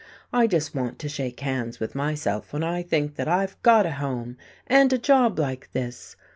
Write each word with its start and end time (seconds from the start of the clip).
I 0.33 0.47
just 0.47 0.73
want 0.73 0.97
to 0.97 1.07
shake 1.07 1.41
hands 1.41 1.79
with 1.79 1.93
myself 1.93 2.53
when 2.53 2.63
I 2.63 2.81
think 2.81 3.17
that 3.17 3.27
I've 3.27 3.61
got 3.61 3.85
a 3.85 3.91
home, 3.91 4.35
and 4.65 4.91
a 4.91 4.97
job 4.97 5.37
like 5.37 5.71
this. 5.73 6.15